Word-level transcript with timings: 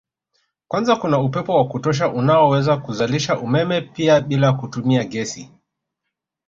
kwanza 0.67 0.95
kuna 0.95 1.19
upepo 1.19 1.55
wa 1.55 1.67
kutosha 1.67 2.13
unaoweza 2.13 2.77
kuzalisha 2.77 3.39
umeme 3.39 3.81
pia 3.81 4.21
bila 4.21 4.53
kutumia 4.53 5.03
gesi 5.03 5.51